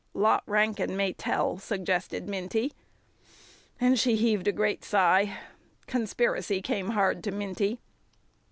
[0.15, 2.73] "Lot Rankin may tell," suggested Minty.
[3.79, 5.37] And she heaved a great sigh.
[5.85, 7.79] Conspiracy came hard to Minty.